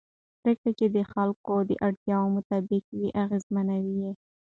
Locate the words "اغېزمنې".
3.23-3.79